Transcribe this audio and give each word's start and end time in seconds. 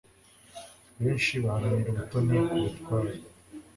benshi 1.01 1.33
baharanira 1.43 1.89
ubutoni 1.91 2.37
ku 2.47 2.53
mutware 2.61 3.11